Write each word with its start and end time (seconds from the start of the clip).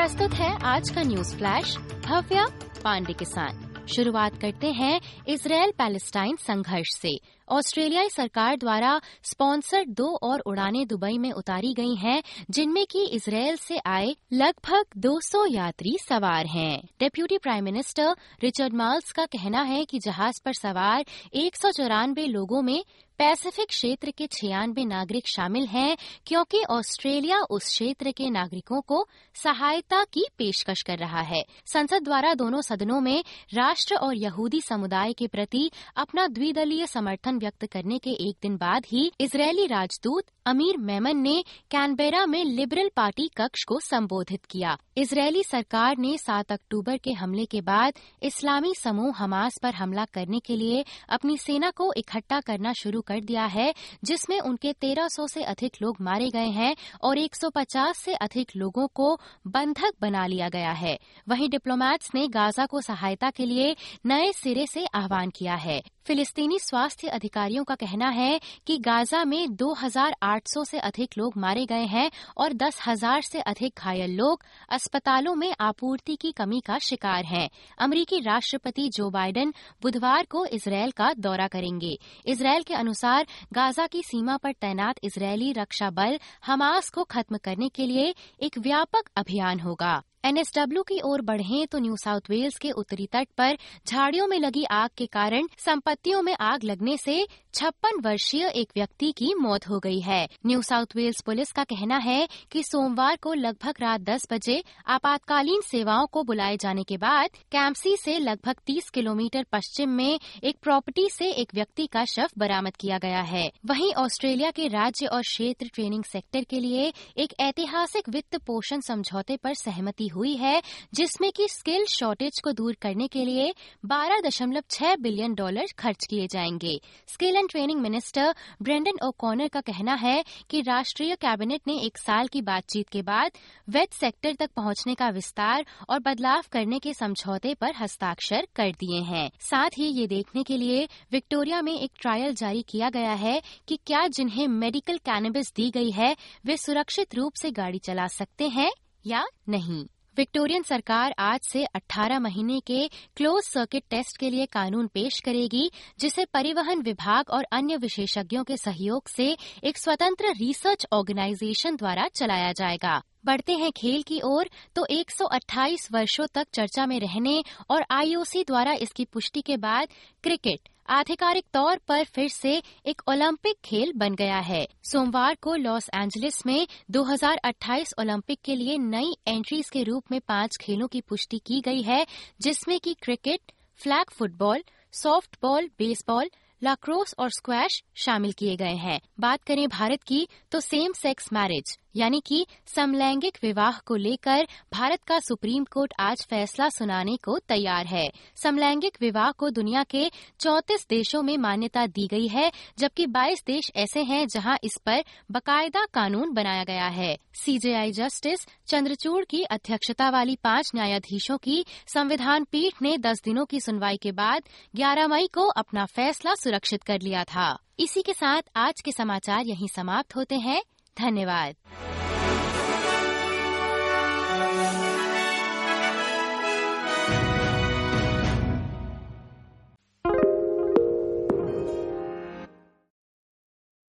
प्रस्तुत 0.00 0.32
है 0.32 0.58
आज 0.62 0.90
का 0.90 1.02
न्यूज़ 1.02 1.36
फ्लैश, 1.36 1.76
भव्या 1.76 2.44
पांडे 2.84 3.12
के 3.12 3.24
साथ। 3.24 3.88
शुरुआत 3.88 4.38
करते 4.40 4.66
हैं 4.66 5.00
इसराइल 5.28 5.70
पैलेस्टाइन 5.70 6.36
संघर्ष 6.36 6.88
से। 7.02 7.20
ऑस्ट्रेलियाई 7.50 8.08
सरकार 8.08 8.56
द्वारा 8.56 9.00
स्पॉन्सर्ड 9.22 9.88
दो 9.88 10.08
और 10.22 10.40
उड़ानें 10.40 10.86
दुबई 10.86 11.18
में 11.18 11.32
उतारी 11.32 11.72
गई 11.74 11.94
हैं, 11.94 12.22
जिनमें 12.50 12.84
की 12.86 13.04
इसराइल 13.06 13.56
से 13.56 13.78
आए 13.86 14.14
लगभग 14.32 14.84
200 14.96 15.44
यात्री 15.46 15.96
सवार 16.08 16.46
हैं। 16.46 16.82
Deputy 17.00 17.38
prime 17.38 17.64
minister 17.64 18.14
Richard 18.42 18.74
Marles 18.74 19.12
का 19.12 19.26
कहना 19.26 19.62
है 19.62 19.84
कि 19.84 19.98
जहाज़ 19.98 20.40
पर 20.44 20.52
सवार 20.52 21.04
एक 21.34 21.56
सौ 21.56 21.70
चौरानबे 21.70 22.26
लोगों 22.26 22.62
में 22.62 22.84
पैसिफिक 23.18 23.68
क्षेत्र 23.68 24.10
के 24.10 24.26
छियानबे 24.26 24.84
नागरिक 24.84 25.26
शामिल 25.28 25.66
हैं, 25.66 25.96
क्योंकि 26.26 26.62
ऑस्ट्रेलिया 26.64 27.40
उस 27.40 27.64
क्षेत्र 27.64 28.10
के 28.10 28.30
नागरिकों 28.30 28.80
को 28.80 29.08
सहायता 29.34 30.04
की 30.04 30.24
पेशकश 30.38 30.82
कर 30.82 30.98
रहा 30.98 31.20
है। 31.20 31.42
संसद 31.66 32.02
द्वारा 32.02 32.34
दोनों 32.34 32.60
सदनों 32.60 33.00
में 33.00 33.24
राष्ट्र 33.54 33.94
और 33.94 34.16
यहूदी 34.16 34.60
समुदाय 34.60 35.12
के 35.12 35.26
प्रति 35.26 35.70
अपना 35.96 36.26
द्विदलीय 36.26 36.86
समर्थन 36.86 37.38
व्यक्त 37.40 37.66
करने 37.66 37.98
के 37.98 38.10
एक 38.28 38.36
दिन 38.42 38.56
बाद 38.56 38.86
ही 38.86 39.10
इसराइली 39.20 39.66
राजदूत 39.66 40.24
अमीर 40.46 40.76
मेमन 40.82 41.16
ने 41.16 41.42
कैनबेरा 41.70 42.24
में 42.26 42.44
लिबरल 42.44 42.90
पार्टी 42.96 43.28
कक्ष 43.36 43.64
को 43.64 43.80
संबोधित 43.80 44.44
किया। 44.44 44.76
इजरायली 45.00 45.42
सरकार 45.42 45.98
ने 45.98 46.16
7 46.18 46.52
अक्टूबर 46.52 46.96
के 46.96 47.12
हमले 47.12 47.44
के 47.44 47.60
बाद 47.60 47.98
इस्लामी 48.22 48.74
समूह 48.74 49.16
हमास 49.16 49.56
पर 49.62 49.74
हमला 49.74 50.04
करने 50.04 50.38
के 50.38 50.56
लिए 50.56 50.84
अपनी 51.08 51.36
सेना 51.38 51.70
को 51.70 51.92
इकट्ठा 51.96 52.40
करना 52.40 52.72
शुरू 52.72 53.00
कर 53.00 53.20
दिया 53.20 53.44
है 53.44 53.72
जिसमें 54.04 54.38
उनके 54.40 54.72
1300 54.72 55.28
से 55.28 55.42
अधिक 55.42 55.76
लोग 55.82 55.96
मारे 56.00 56.28
गए 56.30 56.48
हैं 56.48 56.74
और 57.02 57.18
150 57.18 57.94
से 57.94 58.14
अधिक 58.14 58.52
लोगों 58.56 58.86
को 58.94 59.14
बंधक 59.46 59.94
बना 60.00 60.26
लिया 60.26 60.48
गया 60.48 60.72
है। 60.72 60.98
वहीं 61.28 61.48
डिप्लोमैट्स 61.50 62.10
ने 62.14 62.26
गाजा 62.28 62.66
को 62.66 62.80
सहायता 62.80 63.30
के 63.30 63.46
लिए 63.46 63.74
नए 64.06 64.32
सिरे 64.32 64.66
से 64.66 64.84
आह्वान 64.94 65.30
किया 65.30 65.54
है। 65.54 65.80
फिलिस्तीनी 66.06 66.58
स्वास्थ्य 66.58 67.08
अधिकारियों 67.08 67.64
का 67.64 67.74
कहना 67.74 68.08
है 68.08 68.40
कि 68.66 68.76
गाजा 68.78 69.24
में 69.24 69.56
2,800 69.56 70.64
से 70.64 70.78
अधिक 70.78 71.18
लोग 71.18 71.36
मारे 71.36 71.64
गए 71.66 71.84
हैं 71.86 72.10
और 72.36 72.52
10,000 72.52 73.22
से 73.22 73.40
अधिक 73.40 73.72
घायल 73.78 74.16
लोग 74.16 74.44
अस्पतालों 74.92 75.34
में 75.34 75.52
आपूर्ति 75.60 76.14
की 76.16 76.30
कमी 76.32 76.58
का 76.60 76.78
शिकार 76.78 77.24
हैं। 77.24 77.48
अमरीकी 77.78 78.18
राष्ट्रपति 78.20 78.88
जो 78.88 79.08
बाइडेन 79.10 79.52
बुधवार 79.82 80.26
को 80.30 80.44
इसराइल 80.48 80.90
का 80.90 81.12
दौरा 81.18 81.46
करेंगे 81.48 81.96
इसराइल 82.26 82.62
के 82.62 82.74
अनुसार 82.74 83.26
गाजा 83.52 83.86
की 83.86 84.02
सीमा 84.02 84.36
पर 84.36 84.52
तैनात 84.52 84.96
इसराइली 85.04 85.52
रक्षा 85.52 85.90
बल 85.92 86.18
हमास 86.46 86.90
को 86.90 87.04
खत्म 87.06 87.36
करने 87.36 87.68
के 87.68 87.86
लिए 87.86 88.14
एक 88.42 88.58
व्यापक 88.58 89.10
अभियान 89.16 89.60
होगा 89.60 90.00
एनएसडब्ल्यू 90.24 90.82
की 90.82 91.00
ओर 91.04 91.20
बढ़े 91.22 91.64
तो 91.66 91.78
न्यू 91.78 91.96
साउथ 91.96 92.30
वेल्स 92.30 92.58
के 92.58 92.70
उत्तरी 92.70 93.06
तट 93.06 93.28
पर 93.38 93.56
झाड़ियों 93.86 94.26
में 94.26 94.38
लगी 94.38 94.64
आग 94.64 94.90
के 94.96 95.06
कारण 95.06 95.46
संपत्तियों 95.58 96.22
में 96.22 96.34
आग 96.40 96.64
लगने 96.64 96.96
से 96.96 97.26
छप्पन 97.54 98.00
वर्षीय 98.00 98.46
एक 98.46 98.68
व्यक्ति 98.76 99.10
की 99.12 99.32
मौत 99.34 99.68
हो 99.68 99.78
गई 99.78 100.00
है। 100.00 100.28
न्यू 100.46 100.60
साउथ 100.62 100.96
वेल्स 100.96 101.20
पुलिस 101.20 101.52
का 101.52 101.64
कहना 101.64 101.96
है 101.98 102.28
कि 102.50 102.62
सोमवार 102.62 103.16
को 103.16 103.32
लगभग 103.34 103.80
रात 103.80 104.00
10 104.00 104.26
बजे 104.32 104.62
आपातकालीन 104.86 105.60
सेवाओं 105.60 106.06
को 106.06 106.22
बुलाए 106.22 106.56
जाने 106.56 106.82
के 106.82 106.96
बाद 106.96 107.30
कैम्पसी 107.52 107.96
से 107.96 108.18
लगभग 108.18 108.60
30 108.66 108.90
किलोमीटर 108.90 109.46
पश्चिम 109.52 109.90
में 109.90 110.20
एक 110.44 110.56
प्रॉपर्टी 110.62 111.08
से 111.08 111.30
एक 111.32 111.54
व्यक्ति 111.54 111.86
का 111.86 112.04
शव 112.04 112.28
बरामद 112.38 112.76
किया 112.76 112.98
गया 112.98 113.22
है। 113.22 113.50
वहीं 113.66 113.92
ऑस्ट्रेलिया 113.94 114.50
के 114.50 114.68
राज्य 114.68 115.06
और 115.06 115.22
क्षेत्र 115.22 115.70
ट्रेनिंग 115.74 116.04
सेक्टर 116.04 116.44
के 116.44 116.60
लिए 116.60 116.92
एक 117.18 117.34
ऐतिहासिक 117.40 118.08
वित्त 118.08 118.36
पोषण 118.36 118.80
समझौते 118.80 119.36
पर 119.36 119.54
सहमति 119.54 120.08
हुई 120.10 120.36
है, 120.36 120.62
जिसमें 120.94 121.32
कि 121.32 121.48
स्किल 121.48 121.84
शॉर्टेज 121.86 122.40
को 122.44 122.52
दूर 122.52 122.74
करने 122.74 123.08
के 123.08 123.24
लिए 123.24 123.54
12.6 123.86 124.96
बिलियन 124.96 125.34
डॉलर 125.34 125.66
खर्च 125.78 126.06
किए 126.10 126.26
जाएँगे। 126.26 126.80
Skill 127.06 127.36
and 127.36 127.50
training 127.50 127.80
minister 127.80 128.34
Brendan 128.62 129.06
O'Connor 129.06 129.48
का 129.48 129.60
कहना 129.60 129.94
है 129.94 130.24
कि 130.50 130.60
राष्ट्रीय 130.60 131.14
कैबिनेट 131.14 131.60
ने 131.66 131.78
एक 131.80 131.98
साल 131.98 132.26
की 132.26 132.42
बातचीत 132.42 132.88
के 132.88 133.02
बाद 133.02 133.30
वेट 133.68 133.92
सेक्टर 133.92 134.34
तक 134.34 134.50
पहुँचने 134.56 134.94
का 134.94 135.08
विस्तार 135.08 135.66
और 135.90 135.98
बदलाव 135.98 136.42
करने 136.52 136.78
के 136.78 136.94
समझौते 136.94 137.54
पर 137.54 137.72
हस्ताक्षर 137.76 138.46
कर 138.56 138.70
दिए 138.70 139.00
हैं। 139.00 139.30
साथ 139.40 139.70
ही 139.78 139.86
ये 139.86 140.06
देखने 140.06 140.42
के 140.42 140.56
लिए 140.56 140.88
विक्टोरिया 141.12 141.62
में 141.62 141.80
एक 141.80 141.90
ट्रायल 142.00 142.34
जारी 142.34 142.62
किया 142.62 142.90
गया 142.90 143.12
है 143.12 143.42
कि 143.68 143.76
क्या 143.86 144.06
जिन्हें 144.06 144.48
मेडिकल 144.48 144.98
कैनबिस 144.98 145.54
दी 145.56 145.70
गई 145.70 145.90
है, 145.90 146.16
वे 146.46 146.56
सुरक्षित 146.56 147.14
रूप 147.14 147.32
से 147.34 147.50
गाड़ी 147.50 147.78
चला 147.78 148.06
सकते 148.06 148.48
हैं 148.48 148.70
या 149.06 149.26
नहीं। 149.48 149.86
विक्टोरियन 150.16 150.62
सरकार 150.62 151.14
आज 151.18 151.40
से 151.40 151.66
18 151.76 152.18
महीने 152.18 152.60
के 152.60 152.88
क्लोज 153.16 153.42
सर्किट 153.42 153.82
टेस्ट 153.90 154.16
के 154.16 154.30
लिए 154.30 154.46
कानून 154.46 154.86
पेश 154.86 155.20
करेगी, 155.20 155.70
जिसे 156.00 156.24
परिवहन 156.24 156.82
विभाग 156.82 157.30
और 157.30 157.46
अन्य 157.52 157.76
विशेषज्ञों 157.76 158.44
के 158.44 158.56
सहयोग 158.56 159.08
से 159.08 159.36
एक 159.64 159.78
स्वतंत्र 159.78 160.32
रिसर्च 160.32 160.86
ऑर्गेनाइजेशन 160.92 161.76
द्वारा 161.76 162.08
चलाया 162.08 162.52
जाएगा। 162.52 163.02
बढ़ते 163.24 163.52
हैं 163.52 163.70
खेल 163.72 164.02
की 164.02 164.20
ओर 164.24 164.48
तो 164.74 164.86
128 164.90 165.88
वर्षों 165.92 166.26
तक 166.26 166.46
चर्चा 166.54 166.86
में 166.86 167.00
रहने 167.00 167.42
और 167.70 167.84
आईओसी 167.90 168.44
द्वारा 168.44 168.72
इसकी 168.72 169.04
पुष्टि 169.04 169.40
के 169.40 169.56
बाद 169.56 169.88
क्रिकेट 170.22 170.68
आधिकारिक 170.88 171.44
तौर 171.52 171.78
पर 171.88 172.04
फिर 172.04 172.28
से 172.28 172.62
एक 172.86 173.02
ओलंपिक 173.08 173.56
खेल 173.64 173.92
बन 173.96 174.14
गया 174.14 174.38
है। 174.38 174.66
सोमवार 174.92 175.34
को 175.34 175.54
लॉस 175.54 175.88
एंजलिस 175.94 176.46
में 176.46 176.66
2028 176.90 177.92
ओलंपिक 177.98 178.40
के 178.44 178.56
लिए 178.56 178.78
नई 178.78 179.16
एंट्रीज 179.28 179.70
के 179.70 179.82
रूप 179.82 180.04
में 180.10 180.20
पाँच 180.20 180.56
खेलों 180.60 180.88
की 180.88 181.00
पुष्टि 181.00 181.38
की 181.38 181.60
गई 181.60 181.82
है, 181.82 182.06
जिसमें 182.40 182.80
कि 182.80 182.94
cricket, 182.94 183.52
flag 183.80 184.10
football, 184.10 184.64
softball, 184.92 185.70
baseball, 185.78 186.30
lacrosse 186.62 187.14
और 187.18 187.30
स्क्वैश 187.30 187.82
शामिल 187.94 188.32
किए 188.32 188.56
गए 188.56 188.74
हैं। 188.76 189.00
बात 189.20 189.42
करें 189.42 189.68
भारत 189.68 190.02
की 190.02 190.28
तो 190.52 190.60
सेम 190.60 190.92
सेक्स 190.92 191.32
मैरिज 191.32 191.78
यानी 191.96 192.22
कि 192.26 192.46
समलैंगिक 192.66 193.38
विवाह 193.42 193.78
को 193.78 193.96
लेकर 193.96 194.46
भारत 194.72 195.02
का 195.02 195.18
सुप्रीम 195.18 195.64
कोर्ट 195.64 195.92
आज 196.00 196.26
फैसला 196.30 196.68
सुनाने 196.68 197.16
को 197.16 197.38
तैयार 197.38 197.86
है। 197.86 198.10
समलैंगिक 198.42 198.98
विवाह 199.00 199.30
को 199.30 199.50
दुनिया 199.50 199.82
के 199.82 200.10
34 200.40 200.86
देशों 200.88 201.22
में 201.22 201.36
मान्यता 201.36 201.86
दी 201.86 202.06
गई 202.06 202.28
है, 202.28 202.52
जबकि 202.78 203.06
22 203.06 203.44
देश 203.46 203.72
ऐसे 203.76 204.02
हैं 204.02 204.26
जहाँ 204.26 204.58
इस 204.64 204.78
पर 204.86 205.04
बकायदा 205.30 205.86
कानून 205.94 206.32
बनाया 206.32 206.64
गया 206.64 206.86
है। 206.86 207.18
सीजेआई 207.44 207.92
जस्टिस 207.92 208.46
चंद्रचूड़ 208.66 209.24
की 209.24 209.42
अध्यक्षता 209.42 210.10
वाली 210.10 210.36
पाँच 210.36 210.70
न्यायाधीशों 210.74 211.38
की 211.38 211.64
संविधान 211.86 212.44
पीठ 212.44 212.82
ने 212.82 212.98
10 212.98 213.22
दिनों 213.24 213.46
की 213.46 213.60
सुनवाई 213.60 213.96
के 213.96 214.12
बाद 214.12 214.42
11 214.76 215.06
मई 215.06 215.26
को 215.26 215.46
अपना 215.46 215.86
फैसला 215.86 216.34
सुरक्षित 216.34 216.82
कर 216.82 217.00
लिया 217.00 217.24
था। 217.24 217.58
इसी 217.78 218.02
के 218.02 218.12
साथ 218.12 218.42
आज 218.56 218.80
के 218.84 218.92
समाचार 218.92 219.46
यहीं 219.46 219.68
समाप्त 219.68 220.16
होते 220.16 220.34
हैं। 220.34 220.62
धन्यवाद। 221.00 221.54